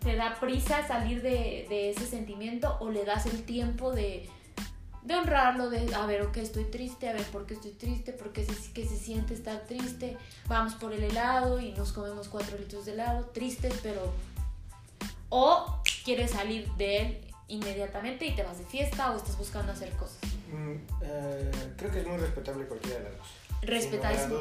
[0.00, 4.28] te da prisa salir de, de ese sentimiento o le das el tiempo de,
[5.02, 8.12] de honrarlo, de, a ver, ok, estoy triste, a ver, ¿por qué estoy triste?
[8.12, 10.16] ¿Por qué se, qué se siente estar triste?
[10.46, 14.12] Vamos por el helado y nos comemos cuatro litros de helado, tristes, pero...
[15.28, 19.90] O quieres salir de él inmediatamente y te vas de fiesta o estás buscando hacer
[19.92, 20.18] cosas.
[20.52, 23.26] Mm, eh, creo que es muy respetable cualquiera de las dos.
[23.62, 24.36] Respetadísimo.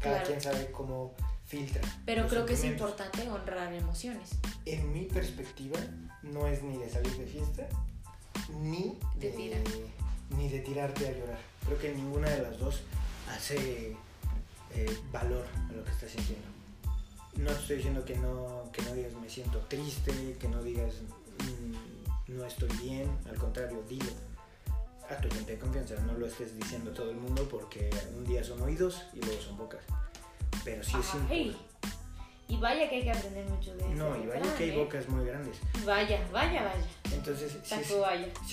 [0.00, 0.26] Cada Claro.
[0.26, 1.82] quien sabe cómo filtra.
[2.06, 4.30] Pero creo que es importante honrar emociones.
[4.64, 5.78] En mi perspectiva,
[6.22, 7.68] no es ni de salir de fiesta,
[8.48, 9.60] ni De de, tirar.
[10.36, 11.38] ni de tirarte a llorar.
[11.64, 12.82] Creo que ninguna de las dos
[13.28, 13.96] hace
[14.74, 16.46] eh, valor a lo que estás sintiendo.
[17.36, 20.94] No te estoy diciendo que no, que no digas me siento triste, que no digas
[21.38, 24.12] mm, no estoy bien, al contrario, dilo
[25.08, 28.24] a tu gente de confianza, no lo estés diciendo a todo el mundo porque un
[28.24, 29.80] día son oídos y luego son bocas.
[30.64, 31.69] Pero sí es importante.
[32.50, 33.94] Y vaya que hay que aprender mucho de eso.
[33.94, 35.56] No, y vaya que hay bocas muy grandes.
[35.84, 36.86] Vaya, vaya, vaya.
[37.12, 37.74] Entonces, sí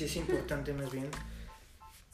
[0.05, 1.09] es, sí importante más bien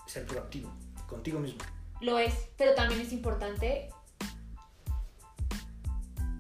[0.08, 0.72] ser proactivo
[1.08, 1.60] contigo mismo.
[2.00, 3.90] Lo es, pero también es importante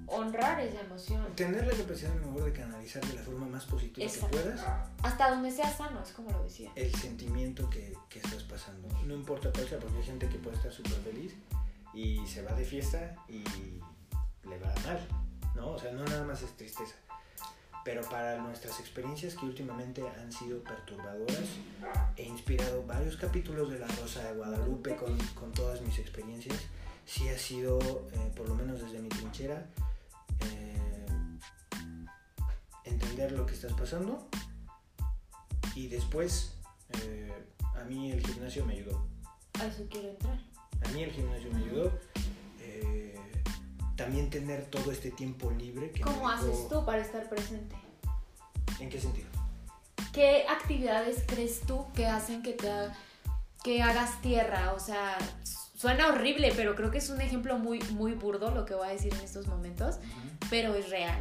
[0.08, 1.26] honrar esa emoción.
[1.36, 4.38] Tener la capacidad a lo mejor de canalizar de la forma más positiva Exacto.
[4.38, 4.66] que puedas
[5.02, 6.72] Hasta donde sea sano, es como lo decía.
[6.76, 8.88] el sentimiento que, que estás pasando.
[9.06, 11.34] No importa cuál sea, porque hay gente que puede estar súper feliz
[11.94, 13.44] y se va de fiesta y
[14.48, 15.00] le va mal,
[15.56, 15.72] ¿no?
[15.72, 16.96] O sea, no nada más es tristeza.
[17.86, 21.44] Pero para nuestras experiencias que últimamente han sido perturbadoras,
[22.16, 26.58] he inspirado varios capítulos de La Rosa de Guadalupe con, con todas mis experiencias.
[27.06, 27.80] Sí ha sido,
[28.14, 29.68] eh, por lo menos desde mi trinchera,
[30.50, 31.06] eh,
[32.86, 34.30] entender lo que estás pasando
[35.76, 36.54] y después
[37.02, 37.34] eh,
[37.76, 39.06] a mí el gimnasio me ayudó.
[39.60, 40.40] A eso quiero entrar.
[40.86, 41.92] A mí el gimnasio me ayudó.
[42.62, 43.13] eh,
[43.96, 45.92] también tener todo este tiempo libre.
[45.92, 47.76] Que ¿Cómo dejó- haces tú para estar presente?
[48.80, 49.28] ¿En qué sentido?
[50.12, 52.94] ¿Qué actividades crees tú que hacen que te ha-
[53.64, 54.74] que hagas tierra?
[54.74, 55.18] O sea,
[55.76, 58.92] suena horrible, pero creo que es un ejemplo muy, muy burdo lo que voy a
[58.92, 59.98] decir en estos momentos,
[60.50, 61.20] pero es real.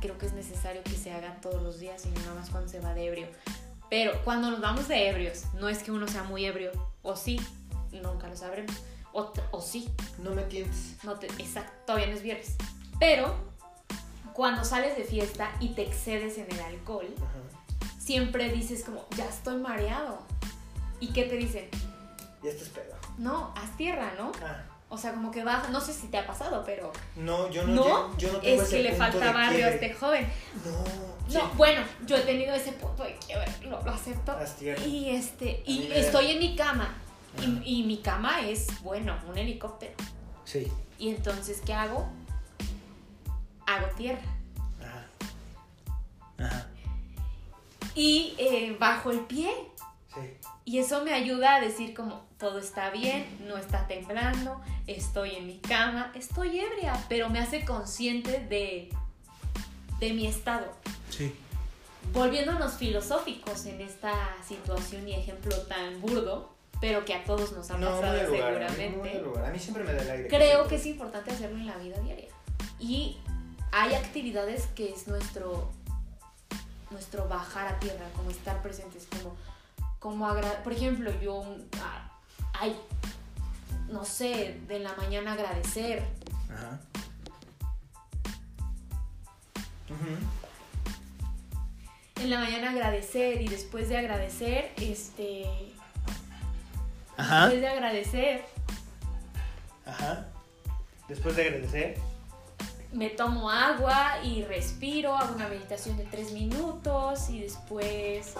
[0.00, 2.68] Creo que es necesario que se hagan todos los días y no nada más cuando
[2.68, 3.28] se va de ebrio.
[3.88, 7.40] Pero cuando nos vamos de ebrios, no es que uno sea muy ebrio, o sí,
[7.92, 8.74] nunca lo sabremos,
[9.16, 10.96] o, o sí, No me tientes.
[11.02, 12.54] no te, exacto, todavía no es viernes.
[13.00, 13.34] Pero
[14.32, 17.90] cuando sales de fiesta y te excedes en el alcohol, Ajá.
[17.98, 20.18] siempre dices como, ya estoy mareado.
[21.00, 21.68] ¿Y qué te dicen?
[22.42, 22.94] Ya estás pedo.
[23.18, 24.32] No, haz tierra, ¿no?
[24.42, 27.64] Ah, O sea, como que baja, no sé si te ha pasado, pero no, yo
[27.66, 29.92] no, no, llego- yo no tengo es ese que le punto falta barrio a este
[29.94, 30.26] joven.
[30.64, 31.46] No, No, sí.
[31.56, 34.32] bueno, yo he tenido ese punto de quiebre, lo, lo acepto.
[34.32, 34.84] Haz tierra.
[34.86, 36.94] Y este, y estoy en mi cama.
[37.64, 39.94] Y mi cama es, bueno, un helicóptero.
[40.44, 40.70] Sí.
[40.98, 42.08] Y entonces, ¿qué hago?
[43.66, 44.22] Hago tierra.
[44.80, 45.06] Ajá.
[46.38, 46.66] Ajá.
[47.94, 49.50] Y eh, bajo el pie.
[50.14, 50.20] Sí.
[50.64, 55.46] Y eso me ayuda a decir como, todo está bien, no está temblando, estoy en
[55.46, 58.90] mi cama, estoy ebria, pero me hace consciente de,
[60.00, 60.72] de mi estado.
[61.10, 61.32] Sí.
[62.12, 64.12] volviéndonos filosóficos en esta
[64.46, 68.52] situación y ejemplo tan burdo, pero que a todos nos ha No, pasado lugar.
[68.54, 69.22] Seguramente.
[69.46, 70.28] A mí siempre me da el aire.
[70.28, 72.28] creo que es importante hacerlo en la vida diaria.
[72.78, 73.16] Y
[73.72, 75.70] hay actividades que es nuestro,
[76.90, 79.34] nuestro bajar a tierra, como estar presentes, como,
[79.98, 81.42] como agra- por ejemplo, yo,
[81.82, 82.10] ah,
[82.54, 82.76] hay,
[83.88, 86.02] no sé, de la mañana agradecer,
[86.52, 86.80] Ajá.
[89.88, 90.16] Ujú.
[92.22, 95.44] en la mañana agradecer y después de agradecer, este,
[97.16, 97.48] Ajá.
[97.48, 98.44] después de agradecer,
[99.84, 100.26] Ajá.
[101.08, 101.98] Después de agradecer.
[102.92, 108.34] me tomo agua y respiro, hago una meditación de tres minutos y después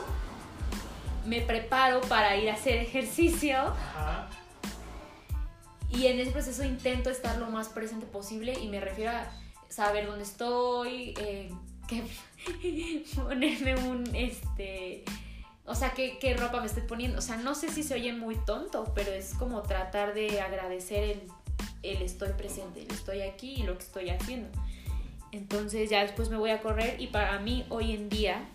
[1.25, 4.29] me preparo para ir a hacer ejercicio Ajá.
[5.91, 9.31] y en ese proceso intento estar lo más presente posible y me refiero a
[9.69, 11.51] saber dónde estoy, eh,
[11.89, 12.03] que
[13.17, 15.05] ponerme un, este,
[15.67, 17.19] o sea, qué, qué ropa me estoy poniendo.
[17.19, 21.03] O sea, no sé si se oye muy tonto, pero es como tratar de agradecer
[21.03, 21.23] el,
[21.83, 24.49] el estoy presente, el estoy aquí y lo que estoy haciendo.
[25.33, 28.49] Entonces ya después me voy a correr y para mí hoy en día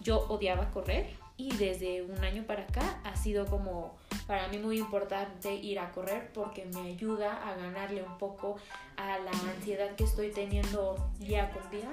[0.00, 4.78] yo odiaba correr y desde un año para acá ha sido como para mí muy
[4.78, 8.56] importante ir a correr porque me ayuda a ganarle un poco
[8.96, 11.90] a la ansiedad que estoy teniendo día con día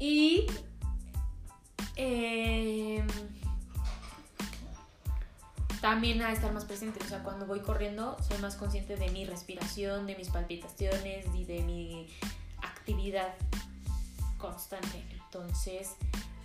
[0.00, 0.46] y
[1.96, 3.04] eh,
[5.80, 7.00] también a estar más presente.
[7.04, 11.44] O sea, cuando voy corriendo soy más consciente de mi respiración, de mis palpitaciones y
[11.44, 12.08] de mi
[12.62, 13.34] actividad
[14.38, 15.04] constante.
[15.10, 15.90] Entonces,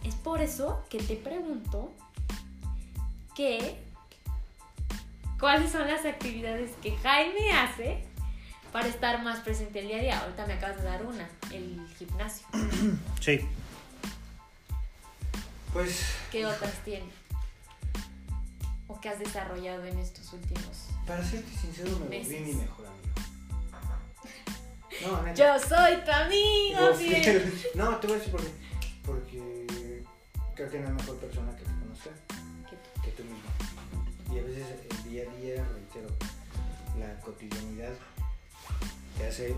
[0.03, 1.93] es por eso que te pregunto
[3.35, 3.79] que
[5.39, 8.05] cuáles son las actividades que Jaime hace
[8.71, 10.19] para estar más presente el día a día.
[10.19, 12.47] Ahorita me acabas de dar una, el gimnasio.
[13.21, 13.39] Sí.
[15.71, 16.05] Pues.
[16.31, 17.22] ¿Qué otras tiene?
[18.87, 20.87] ¿O qué has desarrollado en estos últimos?
[21.07, 23.13] Para serte sincero, me volví mi mejor amigo.
[25.01, 25.33] No, neta.
[25.33, 27.53] Yo soy tu amigo, fiel.
[27.75, 28.51] No, te voy a decir por qué.
[29.05, 30.03] Porque
[30.55, 32.09] creo que no hay mejor persona que te conozca
[33.03, 34.33] que tú mismo.
[34.33, 36.09] Y a veces el día a día, reitero,
[36.99, 37.93] la cotidianidad
[39.17, 39.55] te hace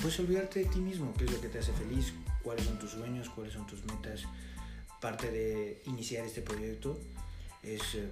[0.00, 2.92] pues olvidarte de ti mismo, qué es lo que te hace feliz, cuáles son tus
[2.92, 4.22] sueños, cuáles son tus metas.
[5.00, 6.98] Parte de iniciar este proyecto
[7.62, 8.10] es eh,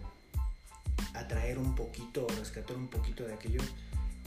[1.19, 3.61] atraer un poquito, rescatar un poquito de aquello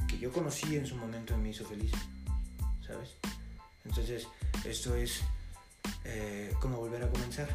[0.08, 1.92] que yo conocí en su momento y me hizo feliz,
[2.86, 3.16] ¿sabes?
[3.86, 4.28] Entonces,
[4.66, 5.22] esto es
[6.06, 7.50] eh, como volver a comenzar.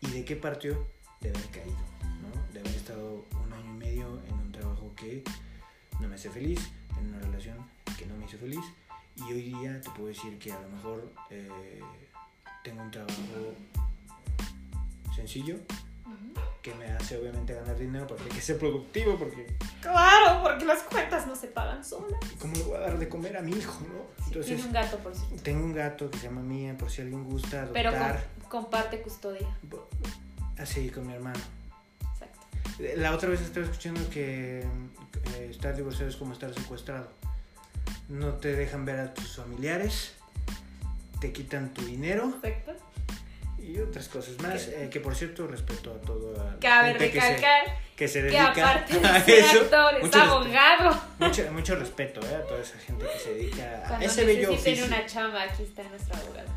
[0.00, 0.86] ¿Y de qué partió?
[1.20, 1.76] De haber caído,
[2.22, 2.52] ¿no?
[2.52, 5.24] De haber estado un año y medio en un trabajo que
[6.00, 6.60] no me hace feliz,
[6.98, 7.58] en una relación
[7.98, 8.64] que no me hizo feliz.
[9.16, 11.80] Y hoy día te puedo decir que a lo mejor eh,
[12.62, 13.54] tengo un trabajo
[15.14, 15.56] sencillo.
[16.62, 19.46] Que me hace obviamente ganar dinero porque hay que ser productivo porque
[19.80, 22.18] Claro, porque las cuentas no se pagan solas.
[22.40, 24.24] ¿cómo le voy a dar de comer a mi hijo, no?
[24.26, 25.42] Entonces, Tiene un gato, por cierto.
[25.42, 28.26] tengo un gato que se llama Mía, por si alguien gusta Pero adoptar.
[28.40, 29.46] com- comparte custodia.
[30.58, 31.38] Así, con mi hermano.
[32.12, 32.38] Exacto.
[32.96, 37.08] La otra vez estaba escuchando que eh, estar divorciado es como estar secuestrado.
[38.08, 40.14] No te dejan ver a tus familiares,
[41.20, 42.72] te quitan tu dinero Exacto.
[43.68, 44.64] Y otras cosas más.
[44.64, 48.08] Que- eh, que por cierto, respeto a todo a Cabe gente que se, recalcar que
[48.08, 49.60] se que, dedica aparte a de ser eso.
[49.60, 50.34] actor, es Mucho respeto.
[50.36, 51.00] abogado.
[51.18, 54.84] Mucho, mucho respeto eh, a toda esa gente que se dedica a ese bello oficio.
[54.86, 56.48] una chamba, aquí está nuestro abogado.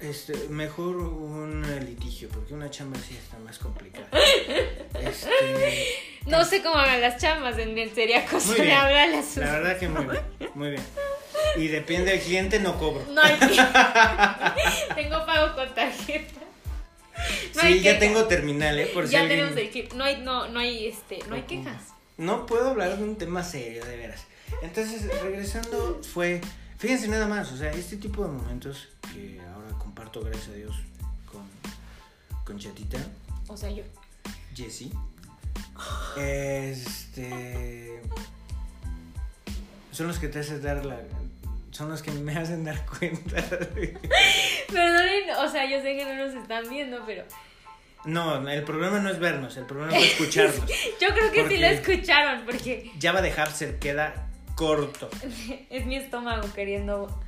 [0.00, 4.06] Este, mejor un litigio, porque una chamba sí está más complicada.
[5.00, 5.86] Este,
[6.26, 9.36] No sé cómo hagan las chambas, en bien sería cosa de a sus...
[9.38, 10.22] la verdad que muy bien,
[10.54, 10.82] muy bien.
[11.56, 13.04] Y depende del cliente, no cobro.
[13.10, 13.36] No hay
[14.94, 16.40] Tengo pago con tarjeta.
[17.62, 18.90] No sí, ya tengo terminal, ¿eh?
[18.94, 19.92] Por si ya alguien- tenemos el kit.
[19.94, 21.82] No hay, no, no hay, este, no hay quejas.
[22.16, 24.24] No puedo hablar de un tema serio, de veras.
[24.62, 26.40] Entonces, regresando, fue.
[26.78, 30.76] Fíjense nada más, o sea, este tipo de momentos que ahora comparto, gracias a Dios,
[31.30, 31.42] con,
[32.44, 32.98] con Chatita,
[33.48, 33.82] O sea, yo.
[34.54, 34.90] Jessie.
[36.16, 38.00] Este.
[39.92, 41.00] Son los que te hacen dar la.
[41.70, 43.40] Son los que me hacen dar cuenta.
[43.42, 43.98] de-
[44.68, 47.24] Perdonen, o sea, yo sé que no nos están viendo, pero
[48.04, 50.64] No, el problema no es vernos, el problema es escucharnos.
[51.00, 55.10] yo creo que ¿Por sí lo escucharon, porque Ya va a dejar, se queda corto.
[55.70, 57.20] es mi estómago queriendo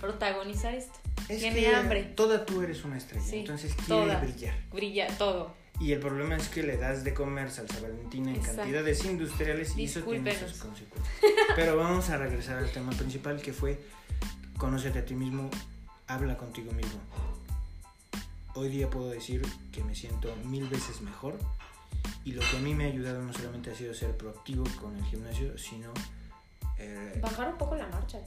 [0.00, 0.98] protagonizar esto.
[1.28, 2.02] Es Tiene que hambre.
[2.16, 4.20] toda tú eres una estrella, Sí, entonces quiere toda.
[4.20, 4.54] brillar.
[4.72, 5.54] Brilla todo.
[5.80, 8.58] Y el problema es que le das de comer salsa valentina en Exacto.
[8.58, 11.14] cantidades industriales y eso tiene sus consecuencias.
[11.56, 13.80] Pero vamos a regresar al tema principal que fue
[14.58, 15.50] conócete a ti mismo,
[16.06, 17.00] habla contigo mismo.
[18.54, 21.38] Hoy día puedo decir que me siento mil veces mejor
[22.24, 24.96] y lo que a mí me ha ayudado no solamente ha sido ser proactivo con
[24.96, 25.90] el gimnasio, sino
[26.78, 28.18] eh, Bajar un poco la marcha.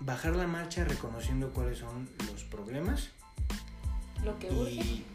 [0.00, 3.10] bajar la marcha reconociendo cuáles son los problemas
[4.24, 5.06] Lo que urge, y,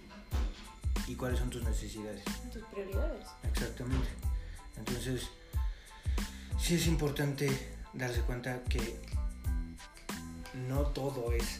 [1.07, 2.23] y cuáles son tus necesidades.
[2.53, 3.25] tus prioridades.
[3.43, 4.07] Exactamente.
[4.77, 5.27] Entonces,
[6.57, 9.01] sí es importante darse cuenta que
[10.67, 11.59] no todo es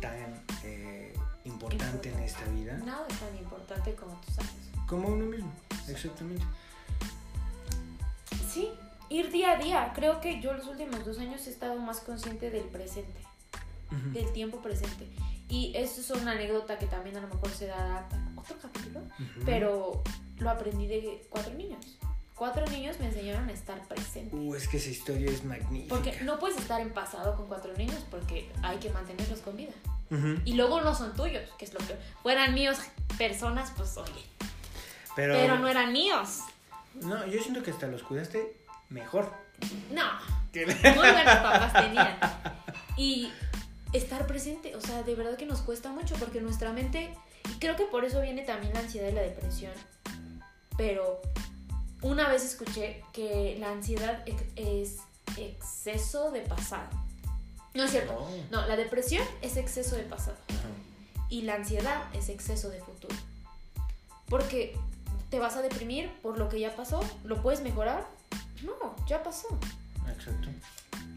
[0.00, 0.97] tan eh,
[1.44, 4.50] importante en esta vida Nada es tan importante como tú sabes.
[4.86, 5.52] como uno mismo.
[5.88, 6.44] Exactamente.
[8.52, 8.70] Sí,
[9.08, 9.92] ir día a día.
[9.94, 13.20] Creo que yo los últimos dos años he estado más consciente del presente,
[13.92, 14.10] Ujú.
[14.12, 15.08] del tiempo presente.
[15.48, 19.00] Y esto es una anécdota que también a lo mejor se da para otro capítulo,
[19.00, 19.44] Ujú.
[19.46, 20.02] pero
[20.38, 21.98] lo aprendí de cuatro niños.
[22.34, 24.36] Cuatro niños me enseñaron a estar presente.
[24.36, 25.94] Uh, es que esa historia es magnífica.
[25.94, 29.72] Porque no puedes estar en pasado con cuatro niños porque hay que mantenerlos con vida.
[30.44, 31.98] Y luego no son tuyos, que es lo peor.
[32.22, 32.78] Fueran míos
[33.18, 34.24] personas, pues oye.
[35.16, 36.40] Pero, Pero no eran míos.
[36.94, 38.56] no, yo siento que hasta los cuidaste
[38.88, 39.32] mejor.
[39.92, 40.04] No.
[40.52, 42.16] Que- Muy buenos papás tenían.
[42.96, 43.30] Y
[43.92, 47.14] estar presente, o sea, de verdad que nos cuesta mucho porque nuestra mente
[47.50, 49.72] Y creo que por eso viene también la ansiedad y la depresión.
[50.76, 51.20] Pero
[52.02, 54.22] una vez escuché que la ansiedad
[54.56, 54.96] es
[55.36, 56.88] exceso de pasado.
[57.74, 58.28] No es cierto.
[58.50, 60.36] No, la depresión es exceso de pasado.
[61.28, 63.14] Y la ansiedad es exceso de futuro.
[64.28, 64.76] Porque
[65.30, 67.00] te vas a deprimir por lo que ya pasó.
[67.24, 68.06] ¿Lo puedes mejorar?
[68.62, 69.48] No, ya pasó.
[70.10, 70.48] Exacto.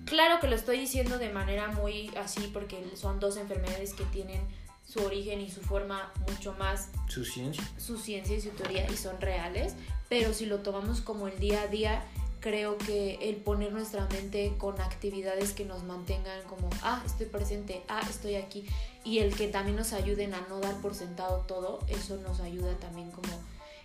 [0.06, 4.42] Claro que lo estoy diciendo de manera muy así porque son dos enfermedades que tienen
[4.86, 6.90] su origen y su forma mucho más...
[7.08, 7.64] Su ciencia.
[7.78, 9.76] Su ciencia y su teoría y son reales,
[10.10, 12.04] pero si lo tomamos como el día a día,
[12.42, 17.84] creo que el poner nuestra mente con actividades que nos mantengan como, ah, estoy presente,
[17.88, 18.66] ah, estoy aquí,
[19.06, 22.76] y el que también nos ayuden a no dar por sentado todo, eso nos ayuda
[22.78, 23.30] también como...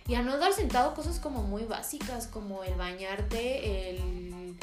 [0.07, 4.55] Y a no dar sentado cosas como muy básicas, como el bañarte, el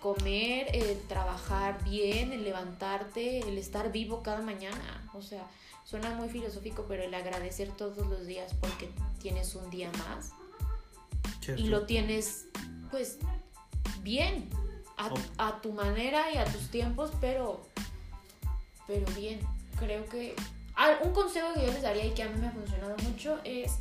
[0.00, 5.10] comer, el trabajar bien, el levantarte, el estar vivo cada mañana.
[5.12, 5.46] O sea,
[5.84, 8.88] suena muy filosófico, pero el agradecer todos los días porque
[9.20, 10.30] tienes un día más
[11.56, 12.46] y lo tienes
[12.90, 13.18] pues
[14.02, 14.48] bien,
[14.96, 17.66] a, a, tu manera y a tus tiempos, pero,
[18.86, 19.40] pero bien.
[19.78, 20.34] Creo que
[21.02, 23.72] un consejo que yo les daría y que a mí me ha funcionado mucho es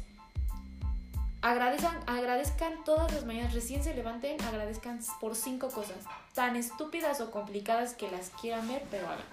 [1.42, 5.98] agradezcan, agradezcan todas las mañanas, recién se levanten, agradezcan por cinco cosas,
[6.34, 9.26] tan estúpidas o complicadas que las quieran ver, pero hagan.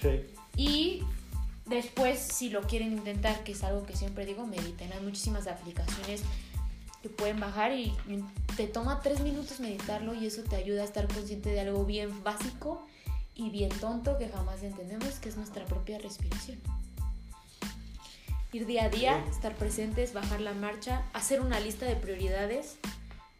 [0.00, 0.26] Sí.
[0.56, 1.04] Y
[1.66, 4.92] después, si lo quieren intentar, que es algo que siempre digo, mediten.
[4.92, 6.22] Hay muchísimas aplicaciones
[7.02, 7.94] que pueden bajar y
[8.56, 12.22] te toma tres minutos meditarlo y eso te ayuda a estar consciente de algo bien
[12.22, 12.86] básico
[13.34, 16.58] y bien tonto que jamás entendemos, que es nuestra propia respiración.
[18.52, 22.76] Ir día a día, estar presentes, bajar la marcha, hacer una lista de prioridades,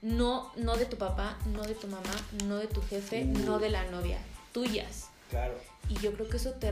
[0.01, 2.15] no, no de tu papá, no de tu mamá,
[2.47, 4.19] no de tu jefe, no de la novia,
[4.53, 5.09] tuyas.
[5.29, 5.55] Claro.
[5.89, 6.71] Y yo creo que eso te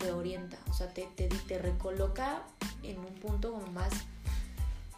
[0.00, 2.42] reorienta, o sea, te, te, te recoloca
[2.82, 3.92] en un punto como más,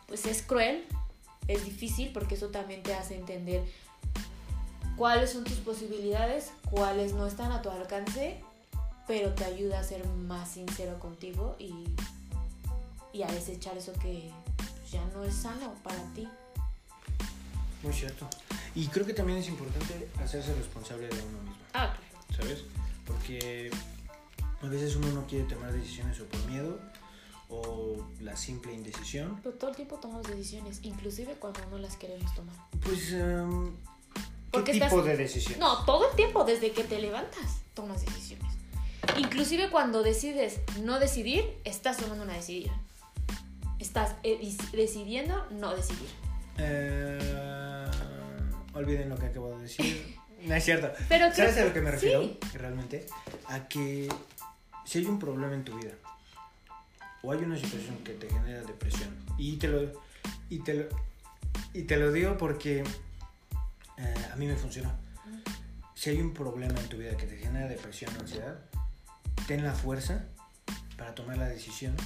[0.07, 0.87] pues es cruel,
[1.49, 3.65] es difícil porque eso también te hace entender
[4.97, 8.41] cuáles son tus posibilidades, cuáles no están a tu alcance,
[9.07, 11.73] pero te ayuda a ser más sincero contigo y,
[13.13, 14.31] y a desechar eso que
[14.91, 16.29] ya no es sano para ti.
[17.83, 18.29] Muy cierto.
[18.75, 21.65] Y creo que también es importante hacerse responsable de uno mismo.
[21.73, 22.43] Ah, claro.
[22.43, 22.65] ¿Sabes?
[23.07, 23.71] Porque
[24.63, 26.81] a veces uno no quiere tomar decisiones o por miedo
[27.49, 29.39] o la simple indecisión.
[29.43, 32.55] Pero todo el tiempo tomamos decisiones, inclusive cuando no las queremos tomar.
[32.83, 33.75] Pues, um,
[34.65, 35.59] ¿qué tipo de decisión?
[35.59, 38.53] No, todo el tiempo, desde que te levantas, tomas decisiones.
[39.19, 42.75] Inclusive cuando decides no decidir, estás tomando una decisión.
[43.79, 46.09] Estás eh, decidiendo no decidir.
[46.59, 47.87] Eh,
[48.75, 50.17] olviden lo que acabo de decir.
[50.43, 50.91] no es cierto.
[51.09, 52.29] Pero ¿Sabes a lo que me refiero?
[52.55, 53.07] Realmente.
[53.47, 54.09] A que
[54.85, 55.93] si hay un problema en tu vida
[57.27, 59.11] o hay una situación que te genera depresión.
[59.37, 59.81] Y te lo,
[60.49, 60.85] y te lo,
[61.75, 62.85] y te lo digo porque
[63.99, 64.95] eh, a mí me funciona.
[65.95, 68.61] Si hay un problema en tu vida que te genera depresión o ansiedad,
[69.49, 70.25] ten la fuerza
[70.97, 71.97] para tomar la decisión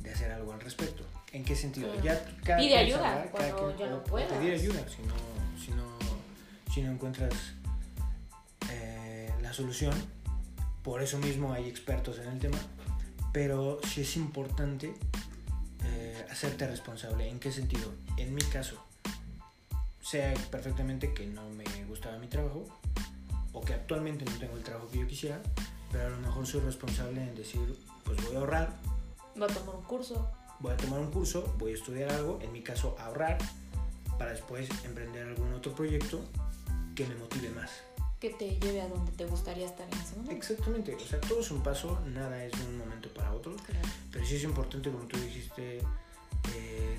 [0.00, 1.04] de hacer algo al respecto.
[1.32, 1.90] ¿En qué sentido?
[2.02, 2.22] Ya,
[2.58, 4.30] Pide ayuda cuando ya no puedas.
[4.30, 5.14] Pedir ayuda si no,
[5.58, 7.32] si no, si no encuentras
[8.70, 9.94] eh, la solución.
[10.82, 12.58] Por eso mismo hay expertos en el tema
[13.36, 14.94] pero sí es importante
[15.84, 17.28] eh, hacerte responsable.
[17.28, 17.92] ¿En qué sentido?
[18.16, 18.82] En mi caso,
[20.00, 22.64] sé perfectamente que no me gustaba mi trabajo
[23.52, 25.42] o que actualmente no tengo el trabajo que yo quisiera,
[25.92, 28.74] pero a lo mejor soy responsable en decir, pues voy a ahorrar.
[29.34, 30.32] Voy a tomar un curso.
[30.60, 33.36] Voy a tomar un curso, voy a estudiar algo, en mi caso ahorrar,
[34.18, 36.24] para después emprender algún otro proyecto
[36.94, 37.70] que me motive más
[38.26, 40.32] que te lleve a donde te gustaría estar en ese momento.
[40.32, 43.54] Exactamente, o sea, todo es un paso, nada es de un momento para otro,
[44.10, 46.98] pero sí es importante, como tú dijiste, eh,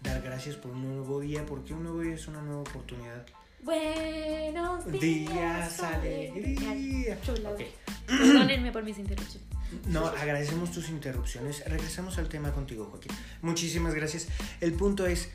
[0.00, 3.26] dar gracias por un nuevo día, porque un nuevo día es una nueva oportunidad.
[3.62, 7.18] Buenos días, días alegría.
[7.52, 7.74] Okay.
[8.06, 9.48] Perdónenme por mis interrupciones.
[9.88, 11.64] No, agradecemos tus interrupciones.
[11.66, 13.10] Regresamos al tema contigo, Joaquín.
[13.42, 14.28] Muchísimas gracias.
[14.60, 15.28] El punto es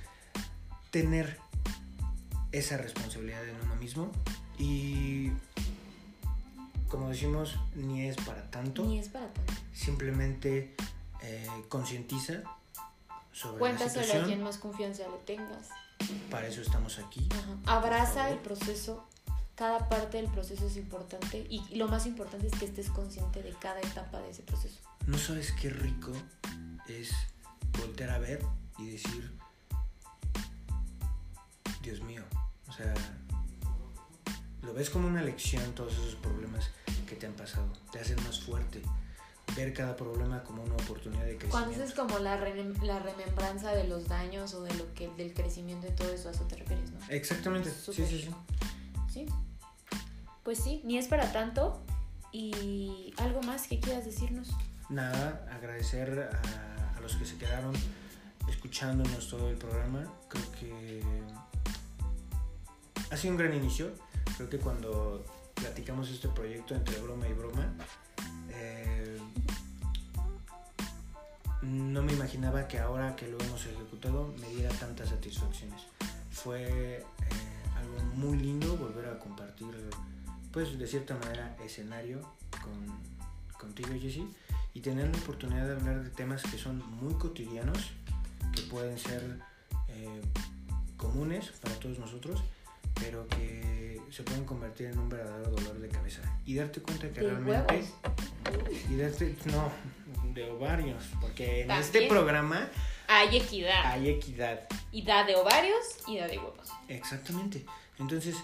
[0.89, 1.38] tener
[2.53, 4.09] esa responsabilidad en uno mismo
[4.62, 5.32] y
[6.88, 8.84] como decimos, ni es para tanto.
[8.84, 9.53] Ni es para tanto.
[9.74, 10.76] Simplemente
[11.24, 12.43] eh, concientiza
[13.32, 15.70] sobre Cuéntaselo la a quien más confianza le tengas.
[16.30, 17.28] Para eso estamos aquí.
[17.66, 19.07] Abraza el proceso.
[19.55, 23.53] Cada parte del proceso es importante y lo más importante es que estés consciente de
[23.53, 24.80] cada etapa de ese proceso.
[25.07, 26.12] No sabes qué rico
[26.88, 27.12] es
[27.80, 28.43] voltear a ver
[28.78, 29.32] y decir,
[31.82, 32.24] Dios mío,
[32.68, 32.93] o sea,
[34.64, 36.70] lo ves como una lección todos esos problemas
[37.07, 37.68] que te han pasado.
[37.91, 38.82] Te hacen más fuerte,
[39.55, 41.84] ver cada problema como una oportunidad de Cuando crecimiento.
[41.84, 45.88] es como la, re- la remembranza de los daños o de lo que del crecimiento
[45.88, 46.99] y todo eso, a eso te refieres, ¿no?
[47.09, 48.30] Exactamente, sí, sí, sí.
[49.12, 49.26] Sí.
[50.43, 51.84] Pues sí, ni es para tanto.
[52.34, 54.51] Y algo más que quieras decirnos.
[54.89, 57.74] Nada, agradecer a, a los que se quedaron
[58.47, 60.05] escuchándonos todo el programa.
[60.30, 61.03] Creo que
[63.09, 63.91] ha sido un gran inicio.
[64.38, 67.72] Creo que cuando platicamos este proyecto entre broma y broma,
[68.49, 69.17] eh,
[71.61, 75.82] no me imaginaba que ahora que lo hemos ejecutado me diera tantas satisfacciones.
[76.32, 77.03] Fue eh,
[77.76, 79.74] algo muy lindo volver a compartir,
[80.51, 82.22] pues de cierta manera, escenario
[82.63, 84.28] con, contigo, Jessy,
[84.74, 87.91] y tener la oportunidad de hablar de temas que son muy cotidianos,
[88.55, 89.39] que pueden ser
[89.89, 90.22] eh,
[90.97, 92.41] comunes para todos nosotros,
[92.95, 93.51] pero que
[94.12, 96.22] se pueden convertir en un verdadero dolor de cabeza.
[96.45, 97.74] Y darte cuenta que De realmente...
[97.74, 97.89] huevos.
[98.89, 99.72] Y darte, no,
[100.34, 101.86] de ovarios, porque en También.
[101.86, 102.68] este programa
[103.07, 103.86] Hay equidad.
[103.86, 104.68] hay equidad.
[104.91, 106.70] Y da de ovarios y da de huevos.
[106.88, 107.66] Exactamente.
[107.99, 108.36] Entonces,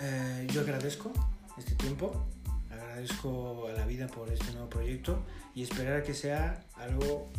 [0.00, 1.12] eh, yo agradezco
[1.56, 2.26] este tiempo,
[2.70, 7.30] agradezco a la vida por este nuevo proyecto y esperar a que sea algo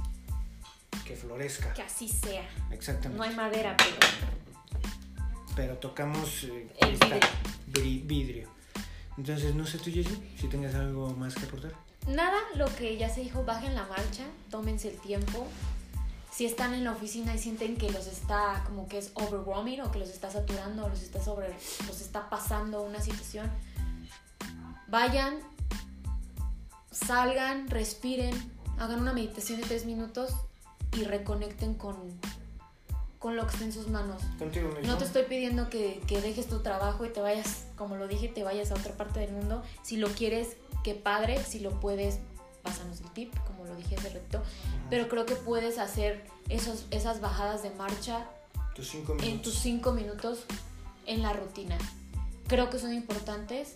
[1.05, 1.73] que florezca.
[1.73, 2.47] Que así sea.
[2.71, 3.17] Exactamente.
[3.17, 4.07] No hay madera, pero.
[5.59, 7.19] Pero tocamos eh, El cristal,
[7.73, 8.47] vidri- vidrio.
[9.17, 11.73] Entonces, no sé tú, Jessy, si tengas algo más que aportar.
[12.07, 15.45] Nada, lo que ya se dijo, bajen la marcha, tómense el tiempo.
[16.31, 19.91] Si están en la oficina y sienten que los está como que es overwhelming o
[19.91, 21.49] que los está saturando o los está sobre
[21.85, 23.51] los está pasando una situación,
[24.87, 25.39] vayan,
[26.89, 28.33] salgan, respiren,
[28.77, 30.31] hagan una meditación de tres minutos
[30.97, 31.97] y reconecten con,
[33.19, 34.21] con lo que está en sus manos.
[34.37, 34.87] Contigo mismo.
[34.87, 38.29] No te estoy pidiendo que, que dejes tu trabajo y te vayas, como lo dije,
[38.29, 39.61] te vayas a otra parte del mundo.
[39.83, 41.43] Si lo quieres, qué padre.
[41.43, 42.19] Si lo puedes,
[42.63, 44.41] pásanos el tip, como lo dije hace rato.
[44.89, 48.25] Pero creo que puedes hacer esos, esas bajadas de marcha
[48.73, 50.45] Tus cinco en tus cinco minutos
[51.05, 51.77] en la rutina.
[52.47, 53.73] Creo que son importantes.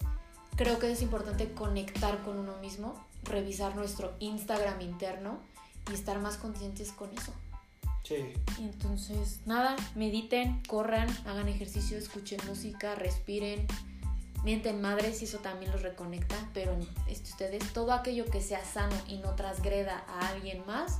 [0.55, 5.39] Creo que es importante conectar con uno mismo, revisar nuestro Instagram interno
[5.91, 7.33] y estar más conscientes con eso.
[8.03, 8.33] Sí.
[8.59, 13.65] Y Entonces, nada, mediten, corran, hagan ejercicio, escuchen música, respiren,
[14.43, 16.77] mienten madres y eso también los reconecta, pero
[17.07, 20.99] este, ustedes, todo aquello que sea sano y no transgreda a alguien más,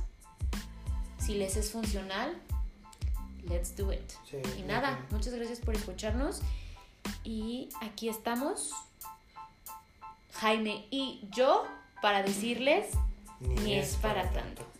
[1.18, 2.34] si les es funcional,
[3.48, 4.10] let's do it.
[4.28, 6.40] sí Y nada, muchas gracias por escucharnos
[7.22, 8.70] y aquí estamos,
[10.32, 11.66] Jaime y yo,
[12.00, 12.86] para decirles,
[13.40, 14.73] ni es para tanto.